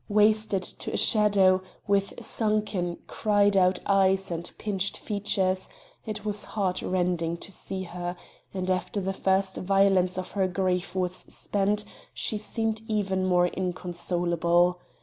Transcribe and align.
Wasted 0.09 0.63
to 0.63 0.91
a 0.91 0.97
shadow, 0.97 1.61
with 1.85 2.15
sunken, 2.25 2.97
cried 3.05 3.55
out 3.55 3.77
eyes 3.85 4.31
and 4.31 4.51
pinched 4.57 4.97
features, 4.97 5.69
it 6.07 6.25
was 6.25 6.43
heart 6.43 6.81
rending 6.81 7.37
to 7.37 7.51
see 7.51 7.83
her; 7.83 8.15
and 8.51 8.71
after 8.71 8.99
the 8.99 9.13
first 9.13 9.57
violence 9.57 10.17
of 10.17 10.31
her 10.31 10.47
grief 10.47 10.95
was 10.95 11.15
spent 11.15 11.85
she 12.15 12.39
seemed 12.39 12.81
even 12.87 13.27
more 13.27 13.49
inconsolable. 13.49 14.79